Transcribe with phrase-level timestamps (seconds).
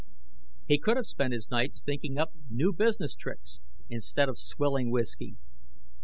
[0.65, 5.35] He could have spent his nights thinking up new business tricks, instead of swilling whiskey.